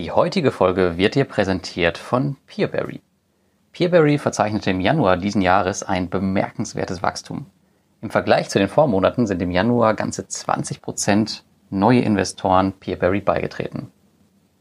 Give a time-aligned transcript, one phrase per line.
[0.00, 3.02] Die heutige Folge wird dir präsentiert von Peerberry.
[3.70, 7.44] Peerberry verzeichnete im Januar diesen Jahres ein bemerkenswertes Wachstum.
[8.00, 13.92] Im Vergleich zu den Vormonaten sind im Januar ganze 20 Prozent neue Investoren Peerberry beigetreten.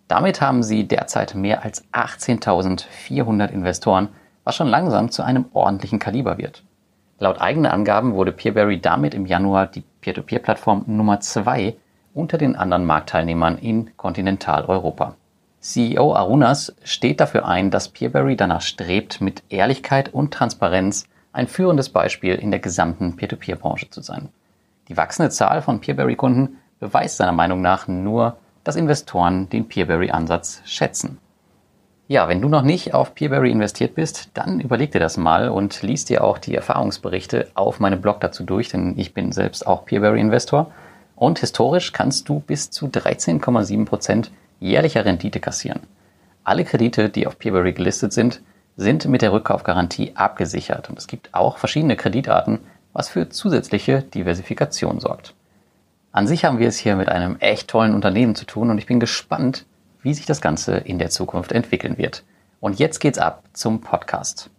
[0.10, 4.10] Damit haben sie derzeit mehr als 18.400 Investoren,
[4.44, 6.66] was schon langsam zu einem ordentlichen Kaliber wird.
[7.18, 11.78] Laut eigenen Angaben wurde Peerberry damit im Januar die Peer-to-Peer-Plattform Nummer 2
[12.14, 15.16] unter den anderen Marktteilnehmern in Kontinentaleuropa.
[15.62, 21.90] CEO Arunas steht dafür ein, dass Peerberry danach strebt, mit Ehrlichkeit und Transparenz ein führendes
[21.90, 24.30] Beispiel in der gesamten Peer-to-Peer-Branche zu sein.
[24.88, 31.18] Die wachsende Zahl von Peerberry-Kunden beweist seiner Meinung nach nur, dass Investoren den Peerberry-Ansatz schätzen.
[32.08, 35.84] Ja, wenn du noch nicht auf Peerberry investiert bist, dann überleg dir das mal und
[35.84, 39.86] liest dir auch die Erfahrungsberichte auf meinem Blog dazu durch, denn ich bin selbst auch
[39.86, 40.72] Peerberry-Investor.
[41.16, 45.82] Und historisch kannst du bis zu 13,7 Prozent jährlicher Rendite kassieren.
[46.44, 48.42] Alle Kredite, die auf Peerberry gelistet sind,
[48.78, 52.60] sind mit der Rückkaufgarantie abgesichert und es gibt auch verschiedene Kreditarten,
[52.94, 55.34] was für zusätzliche Diversifikation sorgt.
[56.12, 58.88] An sich haben wir es hier mit einem echt tollen Unternehmen zu tun und ich
[58.88, 59.66] bin gespannt,
[60.02, 62.24] wie sich das Ganze in der Zukunft entwickeln wird.
[62.60, 64.50] Und jetzt geht's ab zum Podcast.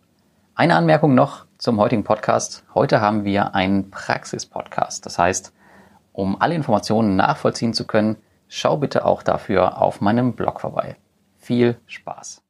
[0.55, 2.65] Eine Anmerkung noch zum heutigen Podcast.
[2.75, 5.07] Heute haben wir einen Praxis-Podcast.
[5.07, 5.53] Das heißt,
[6.13, 8.17] um alle Informationen nachvollziehen zu können,
[8.51, 10.97] schau bitte auch dafür auf meinem Blog vorbei.
[11.39, 12.43] Viel Spaß!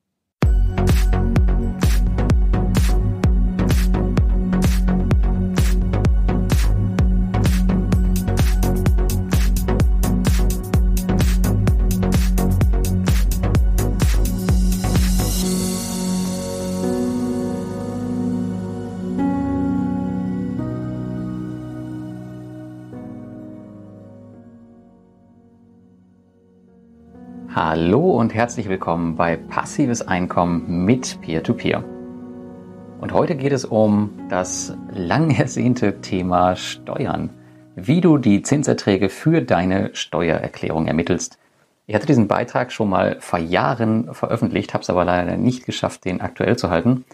[27.62, 31.80] Hallo und herzlich willkommen bei Passives Einkommen mit Peer-to-Peer.
[31.80, 33.02] -Peer.
[33.02, 37.29] Und heute geht es um das lang ersehnte Thema Steuern.
[37.77, 41.39] Wie du die Zinserträge für deine Steuererklärung ermittelst.
[41.86, 46.07] Ich hatte diesen Beitrag schon mal vor Jahren veröffentlicht, habe es aber leider nicht geschafft,
[46.07, 47.05] den aktuell zu halten.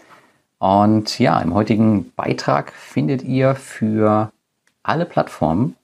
[0.59, 4.31] Und ja, im heutigen Beitrag findet ihr für
[4.81, 5.75] alle Plattformen,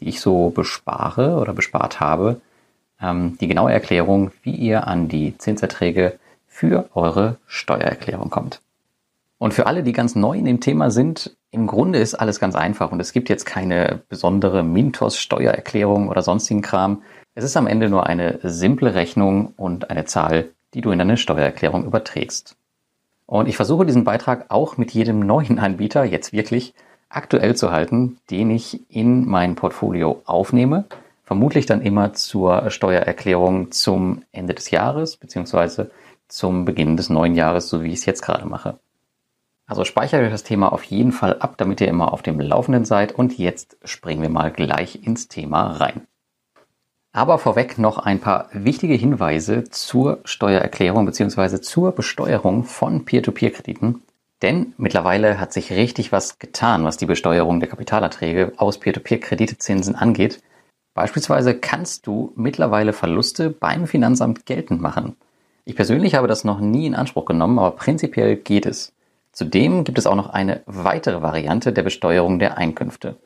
[0.00, 2.40] die ich so bespare oder bespart habe,
[3.00, 8.60] ähm, die genaue Erklärung, wie ihr an die Zinserträge für eure Steuererklärung kommt.
[9.38, 12.54] Und für alle, die ganz neu in dem Thema sind, im Grunde ist alles ganz
[12.54, 17.02] einfach und es gibt jetzt keine besondere Mintos-Steuererklärung oder sonstigen Kram.
[17.34, 21.16] Es ist am Ende nur eine simple Rechnung und eine Zahl, die du in deine
[21.16, 22.56] Steuererklärung überträgst.
[23.26, 26.74] Und ich versuche diesen Beitrag auch mit jedem neuen Anbieter jetzt wirklich
[27.08, 30.84] aktuell zu halten, den ich in mein Portfolio aufnehme
[31.24, 35.90] vermutlich dann immer zur Steuererklärung zum Ende des Jahres beziehungsweise
[36.28, 38.78] zum Beginn des neuen Jahres, so wie ich es jetzt gerade mache.
[39.66, 42.84] Also speichere euch das Thema auf jeden Fall ab, damit ihr immer auf dem Laufenden
[42.84, 43.12] seid.
[43.12, 46.06] Und jetzt springen wir mal gleich ins Thema rein.
[47.12, 54.02] Aber vorweg noch ein paar wichtige Hinweise zur Steuererklärung beziehungsweise zur Besteuerung von Peer-to-Peer-Krediten.
[54.42, 60.42] Denn mittlerweile hat sich richtig was getan, was die Besteuerung der Kapitalerträge aus Peer-to-Peer-Kreditezinsen angeht.
[60.94, 65.16] Beispielsweise kannst du mittlerweile Verluste beim Finanzamt geltend machen.
[65.64, 68.92] Ich persönlich habe das noch nie in Anspruch genommen, aber prinzipiell geht es.
[69.32, 73.16] Zudem gibt es auch noch eine weitere Variante der Besteuerung der Einkünfte.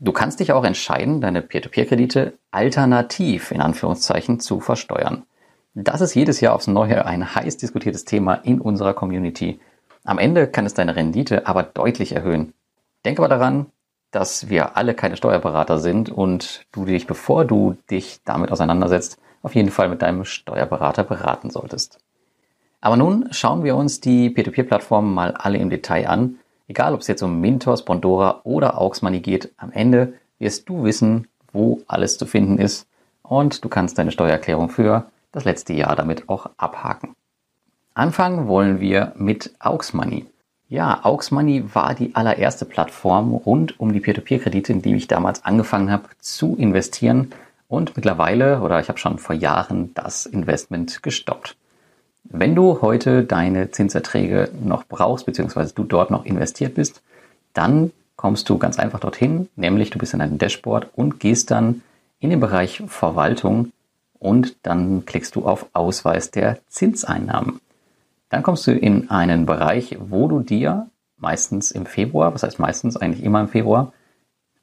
[0.00, 5.24] Du kannst dich auch entscheiden, deine Peer-to-Peer-Kredite alternativ in Anführungszeichen zu versteuern.
[5.74, 9.60] Das ist jedes Jahr aufs Neue ein heiß diskutiertes Thema in unserer Community.
[10.04, 12.52] Am Ende kann es deine Rendite aber deutlich erhöhen.
[13.04, 13.66] Denk aber daran,
[14.12, 19.54] dass wir alle keine Steuerberater sind und du dich, bevor du dich damit auseinandersetzt, auf
[19.54, 21.98] jeden Fall mit deinem Steuerberater beraten solltest.
[22.80, 26.36] Aber nun schauen wir uns die P2P-Plattformen mal alle im Detail an.
[26.68, 31.28] Egal, ob es jetzt um Mintos, Bondora oder Auxmoney geht, am Ende wirst du wissen,
[31.52, 32.86] wo alles zu finden ist
[33.22, 37.14] und du kannst deine Steuererklärung für das letzte Jahr damit auch abhaken.
[37.94, 40.26] Anfangen wollen wir mit Auxmoney.
[40.72, 45.44] Ja, Aux Money war die allererste Plattform rund um die Peer-to-Peer-Kredite, in die ich damals
[45.44, 47.30] angefangen habe zu investieren.
[47.68, 51.56] Und mittlerweile, oder ich habe schon vor Jahren das Investment gestoppt.
[52.24, 57.02] Wenn du heute deine Zinserträge noch brauchst, beziehungsweise du dort noch investiert bist,
[57.52, 61.82] dann kommst du ganz einfach dorthin, nämlich du bist in einem Dashboard und gehst dann
[62.18, 63.72] in den Bereich Verwaltung
[64.18, 67.60] und dann klickst du auf Ausweis der Zinseinnahmen.
[68.32, 70.88] Dann kommst du in einen Bereich, wo du dir
[71.18, 73.92] meistens im Februar, was heißt meistens eigentlich immer im Februar,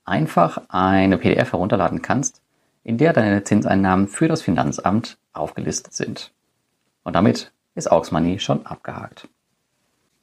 [0.05, 2.41] einfach eine PDF herunterladen kannst,
[2.83, 6.31] in der deine Zinseinnahmen für das Finanzamt aufgelistet sind.
[7.03, 9.27] Und damit ist Aux Money schon abgehakt.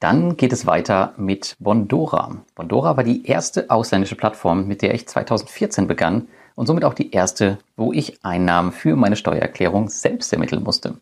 [0.01, 2.39] Dann geht es weiter mit Bondora.
[2.57, 6.27] Bondora war die erste ausländische Plattform, mit der ich 2014 begann
[6.57, 10.97] und somit auch die erste, wo ich Einnahmen für meine Steuererklärung selbst ermitteln musste.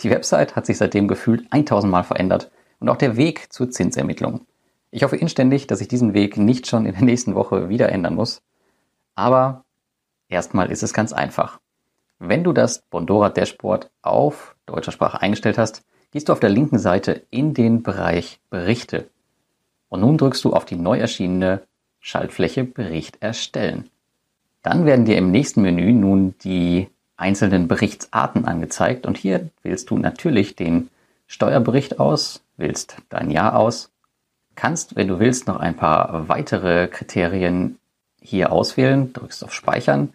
[0.00, 4.46] Die Website hat sich seitdem gefühlt 1000 Mal verändert und auch der Weg zur Zinsermittlung.
[4.90, 8.14] Ich hoffe inständig, dass ich diesen Weg nicht schon in der nächsten Woche wieder ändern
[8.14, 8.42] muss.
[9.14, 9.64] Aber
[10.28, 11.60] erstmal ist es ganz einfach.
[12.18, 16.78] Wenn du das Bondora Dashboard auf deutscher Sprache eingestellt hast, gehst du auf der linken
[16.78, 19.10] Seite in den Bereich Berichte.
[19.88, 21.62] Und nun drückst du auf die neu erschienene
[22.00, 23.90] Schaltfläche Bericht erstellen.
[24.62, 29.98] Dann werden dir im nächsten Menü nun die einzelnen Berichtsarten angezeigt und hier wählst du
[29.98, 30.88] natürlich den
[31.26, 33.90] Steuerbericht aus, wählst dein Jahr aus,
[34.54, 37.78] kannst, wenn du willst, noch ein paar weitere Kriterien
[38.20, 40.14] hier auswählen, drückst auf Speichern,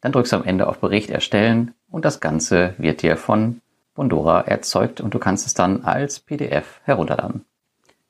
[0.00, 3.60] dann drückst du am Ende auf Bericht erstellen und das Ganze wird dir von
[3.94, 7.44] Bondora erzeugt und du kannst es dann als PDF herunterladen.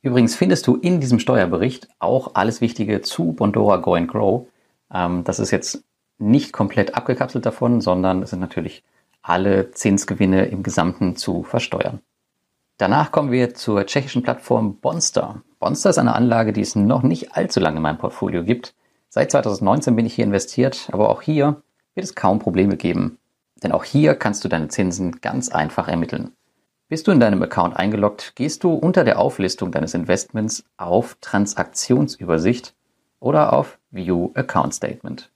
[0.02, 4.46] Übrigens findest du in diesem Steuerbericht auch alles Wichtige zu Bondora Go and Grow.
[4.92, 5.82] Ähm, das ist jetzt
[6.20, 8.84] nicht komplett abgekapselt davon, sondern es sind natürlich
[9.22, 12.00] alle Zinsgewinne im Gesamten zu versteuern.
[12.78, 15.42] Danach kommen wir zur tschechischen Plattform Bonster.
[15.58, 18.74] Bonster ist eine Anlage, die es noch nicht allzu lange in meinem Portfolio gibt.
[19.10, 21.62] Seit 2019 bin ich hier investiert, aber auch hier
[21.94, 23.18] wird es kaum Probleme geben.
[23.62, 26.32] Denn auch hier kannst du deine Zinsen ganz einfach ermitteln.
[26.88, 32.74] Bist du in deinem Account eingeloggt, gehst du unter der Auflistung deines Investments auf Transaktionsübersicht
[33.20, 35.30] oder auf View Account Statement.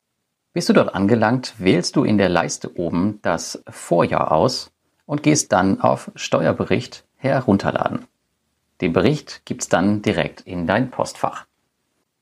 [0.55, 4.71] Bist du dort angelangt, wählst du in der Leiste oben das Vorjahr aus
[5.05, 8.06] und gehst dann auf Steuerbericht herunterladen.
[8.81, 11.47] Den Bericht gibt's dann direkt in dein Postfach.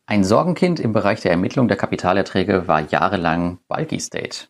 [0.06, 4.46] Ein Sorgenkind im Bereich der Ermittlung der Kapitalerträge war jahrelang Bulky State.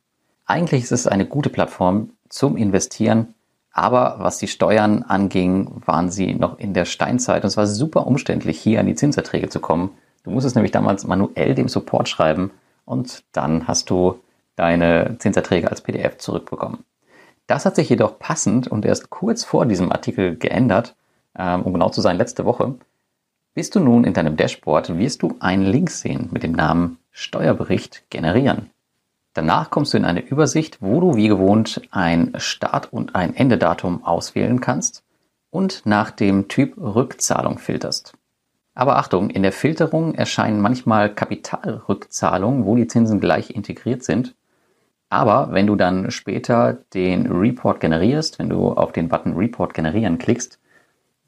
[0.46, 3.34] Eigentlich ist es eine gute Plattform zum Investieren,
[3.72, 8.06] aber was die Steuern anging, waren sie noch in der Steinzeit und es war super
[8.06, 9.90] umständlich, hier an die Zinserträge zu kommen.
[10.22, 12.52] Du musstest nämlich damals manuell dem Support schreiben
[12.84, 14.20] und dann hast du
[14.56, 16.84] deine Zinserträge als PDF zurückbekommen.
[17.46, 20.94] Das hat sich jedoch passend und erst kurz vor diesem Artikel geändert,
[21.36, 22.74] ähm, um genau zu sein, letzte Woche.
[23.54, 28.04] Bist du nun in deinem Dashboard, wirst du einen Link sehen mit dem Namen Steuerbericht
[28.08, 28.70] generieren.
[29.34, 34.04] Danach kommst du in eine Übersicht, wo du wie gewohnt ein Start- und ein Endedatum
[34.04, 35.04] auswählen kannst
[35.50, 38.14] und nach dem Typ Rückzahlung filterst.
[38.74, 44.34] Aber Achtung, in der Filterung erscheinen manchmal Kapitalrückzahlungen, wo die Zinsen gleich integriert sind.
[45.10, 50.16] Aber wenn du dann später den Report generierst, wenn du auf den Button Report generieren
[50.16, 50.58] klickst,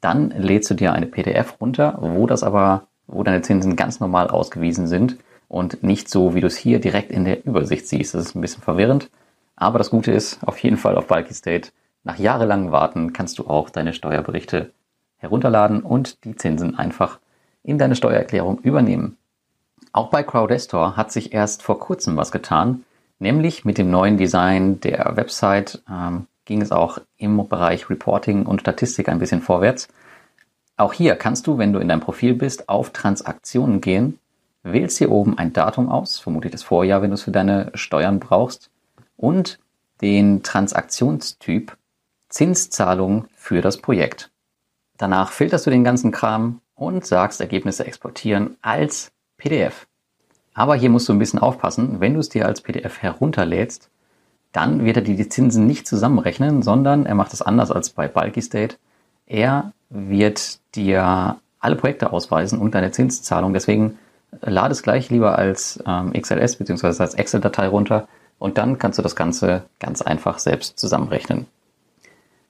[0.01, 4.29] dann lädst du dir eine PDF runter, wo das aber, wo deine Zinsen ganz normal
[4.29, 8.15] ausgewiesen sind und nicht so, wie du es hier direkt in der Übersicht siehst.
[8.15, 9.11] Das ist ein bisschen verwirrend.
[9.55, 11.69] Aber das Gute ist, auf jeden Fall auf Bulky State,
[12.03, 14.71] nach jahrelangem Warten kannst du auch deine Steuerberichte
[15.17, 17.19] herunterladen und die Zinsen einfach
[17.65, 19.17] in deine Steuererklärung übernehmen.
[19.91, 22.83] Auch bei Crowdestor hat sich erst vor kurzem was getan,
[23.19, 28.61] nämlich mit dem neuen Design der Website ähm, ging es auch im Bereich Reporting und
[28.61, 29.87] Statistik ein bisschen vorwärts.
[30.77, 34.19] Auch hier kannst du, wenn du in deinem Profil bist, auf Transaktionen gehen
[34.65, 38.19] wählst hier oben ein Datum aus, vermutlich das Vorjahr, wenn du es für deine Steuern
[38.19, 38.69] brauchst,
[39.15, 39.59] und
[40.01, 41.77] den Transaktionstyp
[42.27, 44.31] Zinszahlung für das Projekt.
[44.97, 49.87] Danach filterst du den ganzen Kram und sagst Ergebnisse exportieren als PDF.
[50.53, 53.89] Aber hier musst du ein bisschen aufpassen, wenn du es dir als PDF herunterlädst,
[54.51, 58.07] dann wird er dir die Zinsen nicht zusammenrechnen, sondern er macht es anders als bei
[58.07, 58.77] Bulky State.
[59.25, 63.53] Er wird dir alle Projekte ausweisen und deine Zinszahlung.
[63.53, 63.97] Deswegen
[64.41, 66.87] lade es gleich lieber als ähm, XLS bzw.
[67.01, 68.07] als Excel-Datei runter
[68.39, 71.47] und dann kannst du das Ganze ganz einfach selbst zusammenrechnen.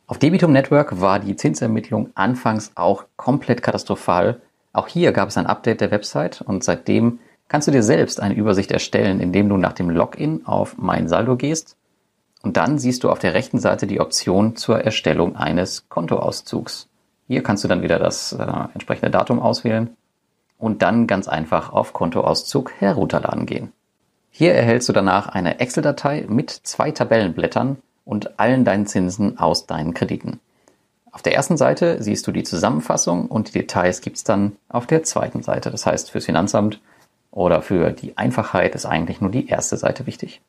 [0.08, 4.40] Auf Debitum Network war die Zinsermittlung anfangs auch komplett katastrophal.
[4.72, 8.36] Auch hier gab es ein Update der Website und seitdem kannst du dir selbst eine
[8.36, 11.76] Übersicht erstellen, indem du nach dem Login auf Mein Saldo gehst
[12.44, 16.88] und dann siehst du auf der rechten Seite die Option zur Erstellung eines Kontoauszugs.
[17.28, 19.98] Hier kannst du dann wieder das äh, entsprechende Datum auswählen
[20.60, 23.72] und dann ganz einfach auf Kontoauszug herunterladen gehen.
[24.30, 29.94] Hier erhältst du danach eine Excel-Datei mit zwei Tabellenblättern und allen deinen Zinsen aus deinen
[29.94, 30.40] Krediten.
[31.12, 35.04] Auf der ersten Seite siehst du die Zusammenfassung und die Details gibt's dann auf der
[35.04, 35.72] zweiten Seite.
[35.72, 36.80] Das heißt, fürs Finanzamt
[37.32, 40.42] oder für die Einfachheit ist eigentlich nur die erste Seite wichtig.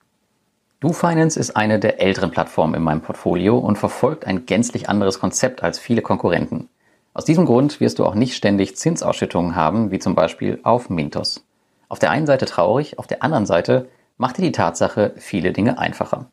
[0.81, 5.63] DoFinance ist eine der älteren Plattformen in meinem Portfolio und verfolgt ein gänzlich anderes Konzept
[5.63, 6.69] als viele Konkurrenten.
[7.15, 11.45] Aus diesem Grund wirst du auch nicht ständig Zinsausschüttungen haben, wie zum Beispiel auf Mintos.
[11.89, 15.79] Auf der einen Seite traurig, auf der anderen Seite macht dir die Tatsache viele Dinge
[15.79, 16.27] einfacher.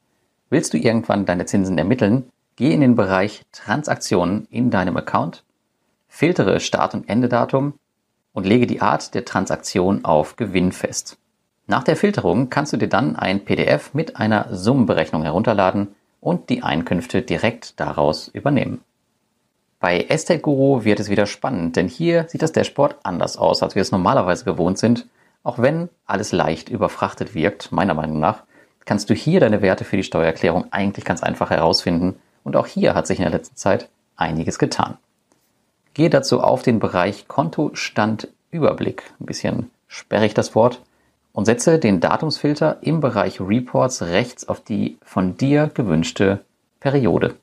[0.54, 2.30] Willst du irgendwann deine Zinsen ermitteln?
[2.58, 5.44] Geh in den Bereich Transaktionen in deinem Account,
[6.08, 7.74] filtere Start- und Endedatum
[8.34, 11.18] und lege die Art der Transaktion auf Gewinn fest.
[11.66, 16.62] Nach der Filterung kannst du dir dann ein PDF mit einer Summenberechnung herunterladen und die
[16.62, 18.82] Einkünfte direkt daraus übernehmen.
[19.80, 23.74] Bei Estate Guru wird es wieder spannend, denn hier sieht das Dashboard anders aus, als
[23.74, 25.08] wir es normalerweise gewohnt sind.
[25.42, 28.44] Auch wenn alles leicht überfrachtet wirkt, meiner Meinung nach,
[28.86, 32.16] kannst du hier deine Werte für die Steuererklärung eigentlich ganz einfach herausfinden.
[32.44, 34.98] Und auch hier hat sich in der letzten Zeit einiges getan.
[35.94, 39.04] Gehe dazu auf den Bereich Kontostand-Überblick.
[39.20, 40.82] Ein bisschen sperrig das Wort
[41.34, 46.40] und setze den Datumsfilter im Bereich Reports rechts auf die von dir gewünschte
[46.80, 47.36] Periode.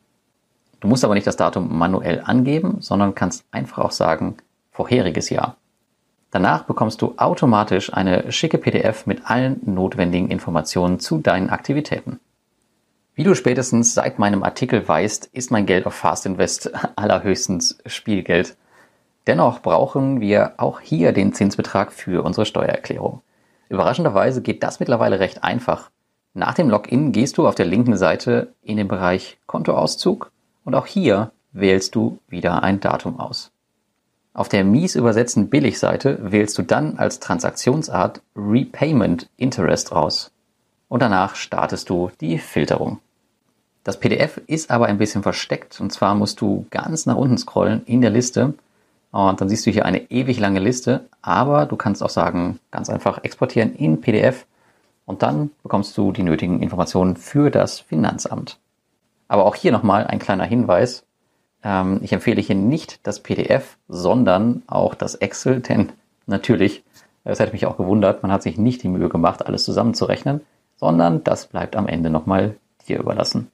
[0.80, 4.36] Du musst aber nicht das Datum manuell angeben, sondern kannst einfach auch sagen
[4.72, 5.56] vorheriges Jahr.
[6.30, 12.20] Danach bekommst du automatisch eine schicke PDF mit allen notwendigen Informationen zu deinen Aktivitäten.
[13.14, 18.56] Wie du spätestens seit meinem Artikel weißt, ist mein Geld auf Fast Invest allerhöchstens Spielgeld.
[19.26, 23.22] Dennoch brauchen wir auch hier den Zinsbetrag für unsere Steuererklärung.
[23.68, 25.90] Überraschenderweise geht das mittlerweile recht einfach.
[26.32, 30.30] Nach dem Login gehst du auf der linken Seite in den Bereich Kontoauszug
[30.64, 33.50] und auch hier wählst du wieder ein Datum aus.
[34.32, 40.30] Auf der mies übersetzten Billigseite wählst du dann als Transaktionsart Repayment Interest aus.
[40.88, 43.00] Und danach startest du die Filterung.
[43.82, 47.82] Das PDF ist aber ein bisschen versteckt und zwar musst du ganz nach unten scrollen
[47.86, 48.54] in der Liste
[49.10, 52.90] und dann siehst du hier eine ewig lange Liste, aber du kannst auch sagen, ganz
[52.90, 54.46] einfach exportieren in PDF
[55.06, 58.58] und dann bekommst du die nötigen Informationen für das Finanzamt.
[59.26, 61.04] Aber auch hier nochmal ein kleiner Hinweis.
[61.62, 65.92] Ähm, ich empfehle hier nicht das PDF, sondern auch das Excel, denn
[66.26, 66.84] natürlich,
[67.24, 70.40] es hätte mich auch gewundert, man hat sich nicht die Mühe gemacht, alles zusammenzurechnen,
[70.76, 72.56] sondern das bleibt am Ende nochmal
[72.88, 73.50] dir überlassen.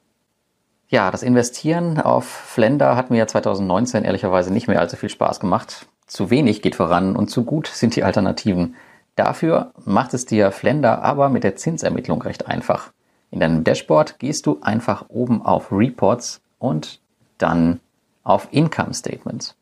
[0.89, 5.85] Ja, das Investieren auf Flender hat mir 2019 ehrlicherweise nicht mehr allzu viel Spaß gemacht.
[6.05, 8.75] Zu wenig geht voran und zu gut sind die Alternativen.
[9.17, 12.93] Dafür macht es dir Flender aber mit der Zinsermittlung recht einfach.
[13.31, 17.01] In deinem Dashboard gehst du einfach oben auf Reports und
[17.37, 17.81] dann
[18.27, 19.55] auf Income Statements.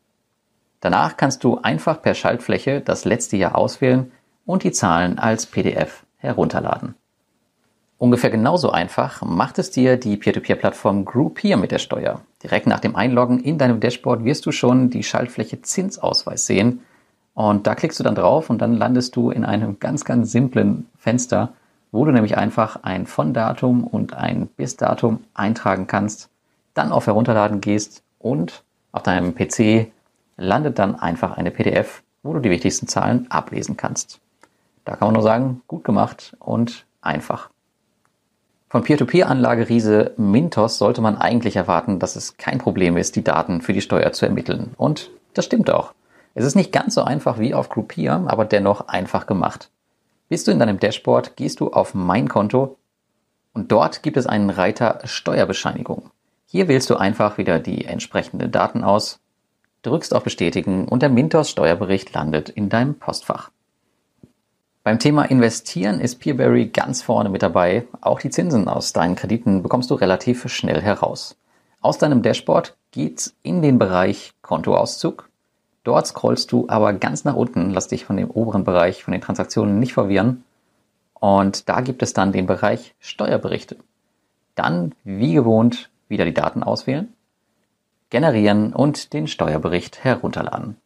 [0.82, 4.12] Danach kannst du einfach per Schaltfläche das letzte Jahr auswählen
[4.46, 6.96] und die Zahlen als PDF herunterladen.
[7.98, 12.22] Ungefähr genauso einfach macht es dir die Peer-to-Peer-Plattform Groupier mit der Steuer.
[12.44, 16.82] Direkt nach dem Einloggen in deinem Dashboard wirst du schon die Schaltfläche Zinsausweis sehen.
[17.34, 20.88] Und da klickst du dann drauf und dann landest du in einem ganz, ganz simplen
[20.98, 21.54] Fenster,
[21.92, 26.30] wo du nämlich einfach ein Von-Datum und ein Bis-Datum eintragen kannst,
[26.74, 29.92] dann auf Herunterladen gehst und auf deinem PC
[30.36, 34.20] landet dann einfach eine PDF, wo du die wichtigsten Zahlen ablesen kannst.
[34.84, 37.52] Da kann man nur sagen, gut gemacht und einfach.
[38.68, 43.62] Von Peer-to-Peer-Anlage Riese Mintos sollte man eigentlich erwarten, dass es kein Problem ist, die Daten
[43.62, 44.74] für die Steuer zu ermitteln.
[44.76, 45.94] Und das stimmt auch.
[46.34, 49.70] Es ist nicht ganz so einfach wie auf Groupier, aber dennoch einfach gemacht.
[50.30, 52.76] Bist du in deinem Dashboard, gehst du auf Mein Konto
[53.54, 56.10] und dort gibt es einen Reiter Steuerbescheinigung.
[56.46, 59.20] Hier wählst du einfach wieder die entsprechenden Daten aus,
[59.82, 63.52] drückst auf Bestätigen und der Mintos Steuerbericht landet in deinem Postfach.
[64.84, 67.88] Beim Thema Investieren ist Peerberry ganz vorne mit dabei.
[68.02, 71.36] Auch die Zinsen aus deinen Krediten bekommst du relativ schnell heraus.
[71.82, 75.30] Aus deinem Dashboard geht's in den Bereich Kontoauszug.
[75.84, 79.22] Dort scrollst du aber ganz nach unten, lass dich von dem oberen Bereich, von den
[79.22, 80.44] Transaktionen nicht verwirren.
[81.16, 83.78] Und da gibt es dann den Bereich Steuerberichte.
[84.54, 87.14] Dann, wie gewohnt, wieder die Daten auswählen,
[88.10, 90.78] generieren und den Steuerbericht herunterladen.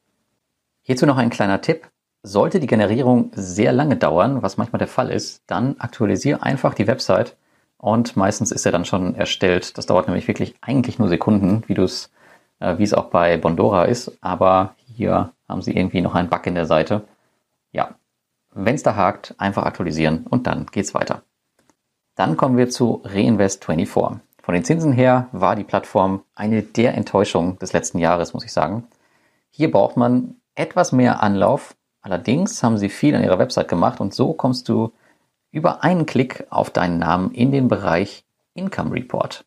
[0.81, 1.89] Hierzu noch ein kleiner Tipp.
[2.21, 6.88] Sollte die Generierung sehr lange dauern, was manchmal der Fall ist, dann aktualisiere einfach die
[6.88, 7.38] Website
[7.79, 9.77] und meistens ist er dann schon erstellt.
[9.77, 12.11] Das dauert nämlich wirklich eigentlich nur Sekunden, wie es,
[12.59, 14.17] äh, wie es auch bei Bondora ist.
[14.19, 17.03] Aber hier haben sie irgendwie noch einen Bug in der Seite.
[17.71, 17.95] Ja,
[18.51, 21.23] wenn es da hakt, einfach aktualisieren und dann geht's weiter.
[22.15, 24.19] Dann kommen wir zu Reinvest24.
[24.49, 28.51] Von den Zinsen her war die Plattform eine der Enttäuschungen des letzten Jahres, muss ich
[28.51, 28.87] sagen.
[29.51, 34.13] Hier braucht man etwas mehr Anlauf, Allerdings haben sie viel an ihrer Website gemacht und
[34.13, 34.91] so kommst du
[35.51, 38.25] über einen Klick auf deinen Namen in den Bereich
[38.55, 39.45] Income Report.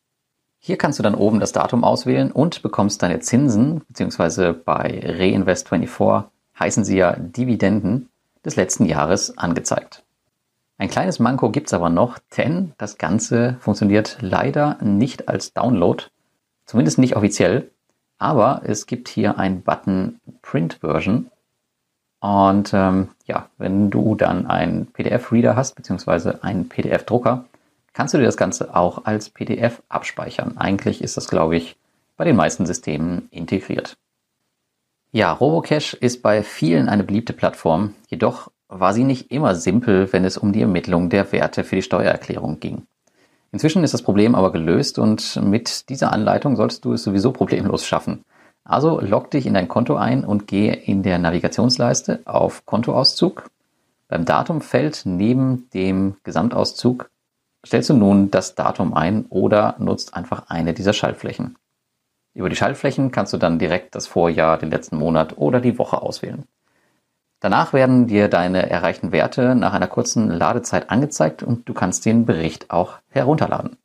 [0.59, 6.25] Hier kannst du dann oben das Datum auswählen und bekommst deine Zinsen, beziehungsweise bei Reinvest24
[6.57, 8.09] heißen sie ja Dividenden
[8.45, 10.02] des letzten Jahres angezeigt.
[10.83, 16.03] Ein kleines Manko gibt's aber noch, denn das Ganze funktioniert leider nicht als Download,
[16.65, 17.71] zumindest nicht offiziell,
[18.17, 21.31] aber es gibt hier einen Button Print Version
[22.19, 27.45] und ähm, ja, wenn du dann einen PDF-Reader hast, beziehungsweise einen PDF-Drucker,
[27.93, 30.57] kannst du dir das Ganze auch als PDF abspeichern.
[30.57, 31.77] Eigentlich ist das, glaube ich,
[32.17, 33.95] bei den meisten Systemen integriert.
[35.13, 40.25] Ja, Robocash ist bei vielen eine beliebte Plattform, jedoch war sie nicht immer simpel, wenn
[40.25, 42.83] es um die Ermittlung der Werte für die Steuererklärung ging.
[43.51, 47.85] Inzwischen ist das Problem aber gelöst und mit dieser Anleitung solltest du es sowieso problemlos
[47.85, 48.23] schaffen.
[48.63, 53.49] Also log dich in dein Konto ein und gehe in der Navigationsleiste auf Kontoauszug.
[54.07, 57.09] Beim Datumfeld neben dem Gesamtauszug
[57.65, 61.57] stellst du nun das Datum ein oder nutzt einfach eine dieser Schaltflächen.
[62.33, 66.01] Über die Schaltflächen kannst du dann direkt das Vorjahr, den letzten Monat oder die Woche
[66.01, 66.45] auswählen.
[67.43, 72.25] Danach werden dir deine erreichten Werte nach einer kurzen Ladezeit angezeigt und du kannst den
[72.25, 73.75] Bericht auch herunterladen.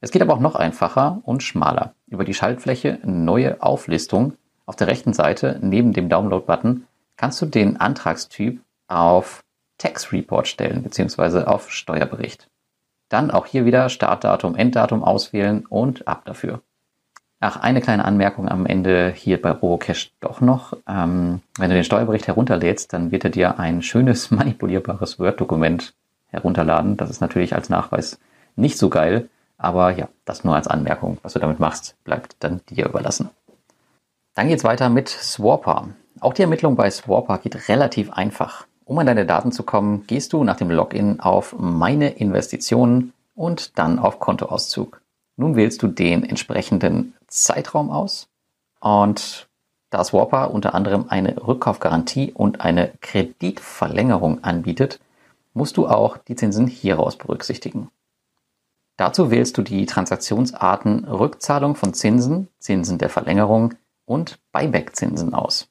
[0.00, 1.94] Es geht aber auch noch einfacher und schmaler.
[2.06, 6.86] Über die Schaltfläche Neue Auflistung auf der rechten Seite neben dem Download-Button
[7.18, 9.44] kannst du den Antragstyp auf
[9.76, 11.44] Tax Report stellen bzw.
[11.44, 12.48] auf Steuerbericht.
[13.10, 16.62] Dann auch hier wieder Startdatum, Enddatum auswählen und ab dafür.
[17.44, 20.74] Ach, eine kleine Anmerkung am Ende hier bei Robocash doch noch.
[20.86, 25.92] Ähm, wenn du den Steuerbericht herunterlädst, dann wird er dir ein schönes manipulierbares Word-Dokument
[26.28, 26.96] herunterladen.
[26.96, 28.20] Das ist natürlich als Nachweis
[28.54, 31.18] nicht so geil, aber ja, das nur als Anmerkung.
[31.24, 33.30] Was du damit machst, bleibt dann dir überlassen.
[34.36, 35.88] Dann geht's weiter mit Swapper.
[36.20, 38.68] Auch die Ermittlung bei Swapper geht relativ einfach.
[38.84, 43.80] Um an deine Daten zu kommen, gehst du nach dem Login auf Meine Investitionen und
[43.80, 45.01] dann auf Kontoauszug.
[45.36, 48.28] Nun wählst du den entsprechenden Zeitraum aus
[48.80, 49.48] und
[49.90, 55.00] da Swapper unter anderem eine Rückkaufgarantie und eine Kreditverlängerung anbietet,
[55.52, 57.90] musst du auch die Zinsen hieraus berücksichtigen.
[58.96, 63.74] Dazu wählst du die Transaktionsarten Rückzahlung von Zinsen, Zinsen der Verlängerung
[64.06, 65.68] und Buyback-Zinsen aus.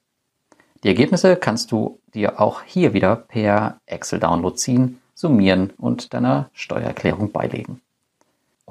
[0.82, 7.32] Die Ergebnisse kannst du dir auch hier wieder per Excel-Download ziehen, summieren und deiner Steuererklärung
[7.32, 7.80] beilegen.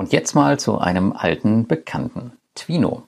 [0.01, 3.03] Und jetzt mal zu einem alten Bekannten, Twino.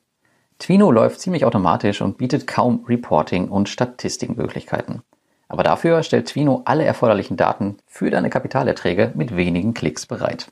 [0.60, 5.02] Twino läuft ziemlich automatisch und bietet kaum Reporting und Statistikmöglichkeiten.
[5.48, 10.52] Aber dafür stellt Twino alle erforderlichen Daten für deine Kapitalerträge mit wenigen Klicks bereit.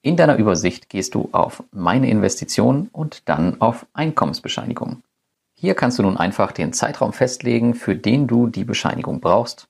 [0.00, 5.02] In deiner Übersicht gehst du auf Meine Investitionen und dann auf Einkommensbescheinigung.
[5.54, 9.66] Hier kannst du nun einfach den Zeitraum festlegen, für den du die Bescheinigung brauchst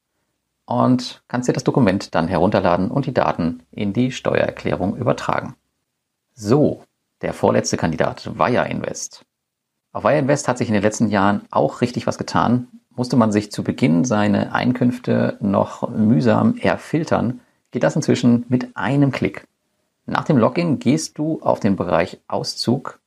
[0.66, 5.54] und kannst dir das Dokument dann herunterladen und die Daten in die Steuererklärung übertragen.
[6.40, 6.84] So,
[7.20, 9.24] der vorletzte Kandidat, Wire Invest.
[9.90, 12.68] Auf Wire Invest hat sich in den letzten Jahren auch richtig was getan.
[12.94, 17.40] Musste man sich zu Beginn seine Einkünfte noch mühsam erfiltern,
[17.72, 19.48] geht das inzwischen mit einem Klick.
[20.06, 23.00] Nach dem Login gehst du auf den Bereich Auszug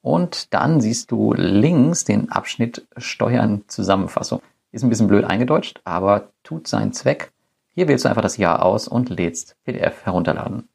[0.00, 4.40] und dann siehst du links den Abschnitt Steuern Zusammenfassung.
[4.72, 7.30] Ist ein bisschen blöd eingedeutscht, aber tut seinen Zweck.
[7.74, 10.66] Hier wählst du einfach das Jahr aus und lädst PDF herunterladen.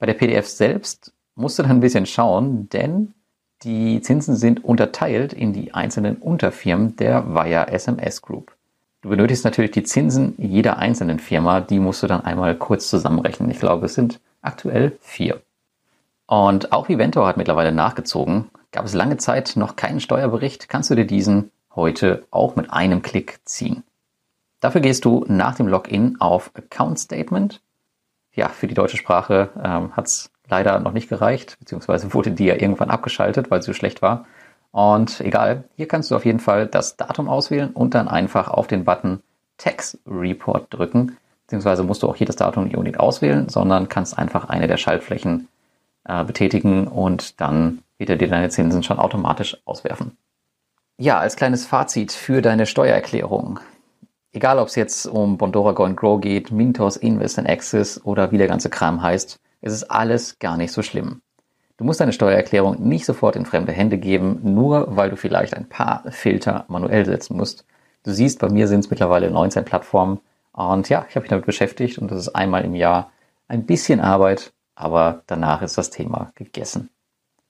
[0.00, 3.14] Bei der PDF selbst musst du dann ein bisschen schauen, denn
[3.62, 8.54] die Zinsen sind unterteilt in die einzelnen Unterfirmen der Wire SMS Group.
[9.02, 13.50] Du benötigst natürlich die Zinsen jeder einzelnen Firma, die musst du dann einmal kurz zusammenrechnen.
[13.50, 15.40] Ich glaube, es sind aktuell vier.
[16.26, 18.50] Und auch Viventor hat mittlerweile nachgezogen.
[18.72, 23.02] Gab es lange Zeit noch keinen Steuerbericht, kannst du dir diesen heute auch mit einem
[23.02, 23.84] Klick ziehen.
[24.60, 27.62] Dafür gehst du nach dem Login auf Account Statement.
[28.34, 32.46] Ja, für die deutsche Sprache ähm, hat es leider noch nicht gereicht, beziehungsweise wurde die
[32.46, 34.26] ja irgendwann abgeschaltet, weil sie so schlecht war.
[34.70, 38.66] Und egal, hier kannst du auf jeden Fall das Datum auswählen und dann einfach auf
[38.66, 39.20] den Button
[39.56, 44.16] Tax Report drücken, beziehungsweise musst du auch hier das Datum nicht unbedingt auswählen, sondern kannst
[44.18, 45.48] einfach eine der Schaltflächen
[46.04, 50.16] äh, betätigen und dann wird er dir deine Zinsen schon automatisch auswerfen.
[50.98, 53.60] Ja, als kleines Fazit für deine Steuererklärung.
[54.32, 58.38] Egal, ob es jetzt um Bondora Go Grow geht, Mintos Invest in Access oder wie
[58.38, 61.22] der ganze Kram heißt, es ist alles gar nicht so schlimm.
[61.76, 65.68] Du musst deine Steuererklärung nicht sofort in fremde Hände geben, nur weil du vielleicht ein
[65.68, 67.64] paar Filter manuell setzen musst.
[68.02, 70.20] Du siehst, bei mir sind es mittlerweile 19 Plattformen
[70.52, 73.12] und ja, ich habe mich damit beschäftigt und das ist einmal im Jahr
[73.46, 76.90] ein bisschen Arbeit, aber danach ist das Thema gegessen.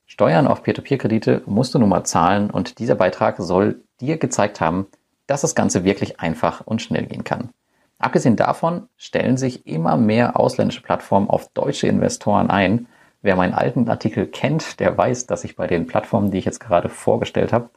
[0.05, 4.87] Steuern auf Peer-to-Peer-Kredite musst du nun mal zahlen und dieser Beitrag soll dir gezeigt haben,
[5.27, 7.51] dass das Ganze wirklich einfach und schnell gehen kann.
[7.99, 12.87] Abgesehen davon stellen sich immer mehr ausländische Plattformen auf deutsche Investoren ein.
[13.23, 16.61] Wer meinen alten Artikel kennt, der weiß, dass sich bei den Plattformen, die ich jetzt
[16.61, 17.71] gerade vorgestellt habe,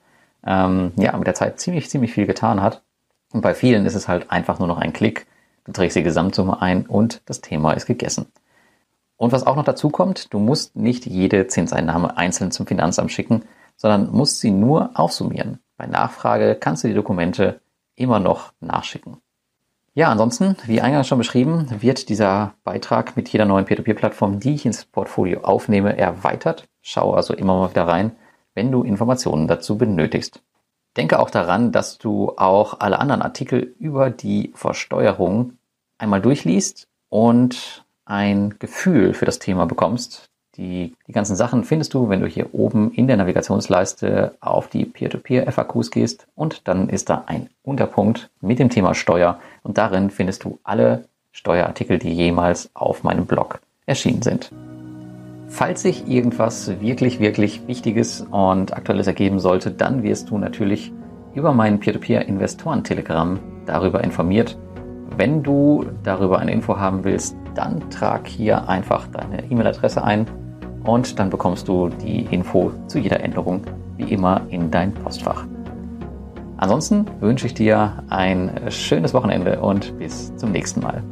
[0.46, 2.84] ähm, ja, mit der Zeit ziemlich, ziemlich viel getan hat.
[3.34, 5.26] Und bei vielen ist es halt einfach nur noch ein Klick.
[5.64, 8.28] Du trägst die Gesamtsumme ein und das Thema ist gegessen.
[9.18, 13.44] Und was auch noch dazu kommt, du musst nicht jede Zinseinnahme einzeln zum Finanzamt schicken,
[13.78, 15.60] sondern musst sie nur aufsummieren.
[15.78, 17.62] Bei Nachfrage kannst du die Dokumente
[17.96, 19.18] immer noch nachschicken.
[19.94, 24.66] Ja, ansonsten, wie eingangs schon beschrieben, wird dieser Beitrag mit jeder neuen Peer-to-Peer-Plattform, die ich
[24.66, 26.70] ins Portfolio aufnehme, erweitert.
[26.82, 28.16] Schau also immer mal wieder rein,
[28.54, 30.42] wenn du Informationen dazu benötigst.
[30.96, 35.58] Denke auch daran, dass du auch alle anderen Artikel über die Versteuerung
[35.98, 40.31] einmal durchliest und ein Gefühl für das Thema bekommst.
[40.58, 44.84] Die, die ganzen Sachen findest du, wenn du hier oben in der Navigationsleiste auf die
[44.84, 50.44] Peer-to-Peer-FAQs gehst und dann ist da ein Unterpunkt mit dem Thema Steuer und darin findest
[50.44, 54.52] du alle Steuerartikel, die jemals auf meinem Blog erschienen sind.
[55.48, 60.92] Falls sich irgendwas wirklich, wirklich Wichtiges und Aktuelles ergeben sollte, dann wirst du natürlich
[61.34, 64.58] über meinen Peer-to-Peer-Investoren-Telegramm darüber informiert.
[65.18, 70.26] Wenn du darüber eine Info haben willst, dann trag hier einfach deine E-Mail-Adresse ein
[70.84, 73.62] und dann bekommst du die Info zu jeder Änderung
[73.98, 75.46] wie immer in dein Postfach.
[76.58, 81.04] Ansonsten wünsche ich dir ein schönes Wochenende und bis zum nächsten Mal.